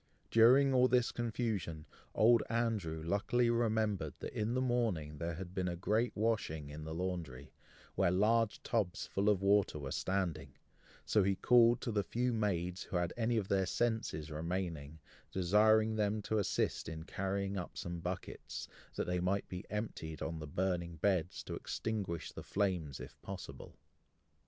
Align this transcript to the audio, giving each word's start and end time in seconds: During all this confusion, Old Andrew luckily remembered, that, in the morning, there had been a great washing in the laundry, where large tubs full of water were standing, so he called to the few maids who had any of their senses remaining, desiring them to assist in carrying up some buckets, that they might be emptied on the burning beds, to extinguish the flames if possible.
During 0.31 0.73
all 0.73 0.87
this 0.87 1.11
confusion, 1.11 1.85
Old 2.15 2.41
Andrew 2.49 3.03
luckily 3.03 3.51
remembered, 3.51 4.15
that, 4.17 4.33
in 4.33 4.55
the 4.55 4.59
morning, 4.59 5.19
there 5.19 5.35
had 5.35 5.53
been 5.53 5.67
a 5.67 5.75
great 5.75 6.11
washing 6.15 6.71
in 6.71 6.85
the 6.85 6.93
laundry, 6.95 7.53
where 7.93 8.09
large 8.09 8.63
tubs 8.63 9.05
full 9.05 9.29
of 9.29 9.43
water 9.43 9.77
were 9.77 9.91
standing, 9.91 10.57
so 11.05 11.21
he 11.21 11.35
called 11.35 11.81
to 11.81 11.91
the 11.91 12.01
few 12.03 12.33
maids 12.33 12.81
who 12.81 12.95
had 12.97 13.13
any 13.15 13.37
of 13.37 13.47
their 13.47 13.67
senses 13.67 14.31
remaining, 14.31 14.97
desiring 15.31 15.95
them 15.95 16.23
to 16.23 16.39
assist 16.39 16.89
in 16.89 17.03
carrying 17.03 17.55
up 17.55 17.77
some 17.77 17.99
buckets, 17.99 18.67
that 18.95 19.05
they 19.05 19.19
might 19.19 19.47
be 19.47 19.69
emptied 19.69 20.23
on 20.23 20.39
the 20.39 20.47
burning 20.47 20.95
beds, 20.95 21.43
to 21.43 21.53
extinguish 21.53 22.31
the 22.31 22.41
flames 22.41 22.99
if 22.99 23.21
possible. 23.21 23.77